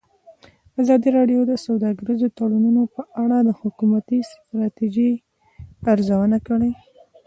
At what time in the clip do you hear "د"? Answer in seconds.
1.47-1.53, 3.47-3.49